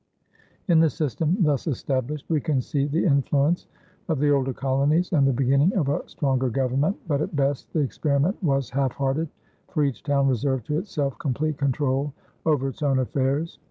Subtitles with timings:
[0.67, 3.67] In the system thus established we can see the influence
[4.07, 7.81] of the older colonies and the beginning of a stronger government, but at best the
[7.81, 9.29] experiment was half hearted,
[9.67, 12.13] for each town reserved to itself complete control
[12.47, 13.59] over its own affairs.